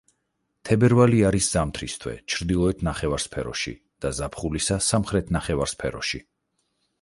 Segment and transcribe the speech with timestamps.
[0.67, 3.75] თებერვალი არის ზამთრის თვე ჩრდილოეთ ნახევარსფეროში
[4.07, 6.25] და ზაფხულისა სამხრეთ ნახევარსფეროში.